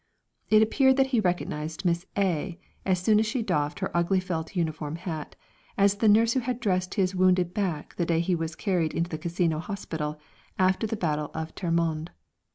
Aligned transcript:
It 0.49 0.63
appeared 0.63 0.97
he 0.97 1.19
recognised 1.19 1.85
Miss 1.85 2.07
A, 2.17 2.57
as 2.87 2.97
soon 2.99 3.19
as 3.19 3.27
she 3.27 3.43
doffed 3.43 3.81
her 3.81 3.95
ugly 3.95 4.19
felt 4.19 4.55
uniform 4.55 4.95
hat, 4.95 5.35
as 5.77 5.97
the 5.97 6.09
nurse 6.09 6.33
who 6.33 6.39
had 6.39 6.59
dressed 6.59 6.95
his 6.95 7.13
wounded 7.13 7.53
back 7.53 7.93
the 7.97 8.05
day 8.07 8.19
he 8.19 8.33
was 8.33 8.55
carried 8.55 8.95
into 8.95 9.11
the 9.11 9.19
Casino 9.19 9.59
hospital 9.59 10.19
after 10.57 10.87
the 10.87 10.97
Battle 10.97 11.29
of 11.35 11.53
Termonde. 11.53 12.09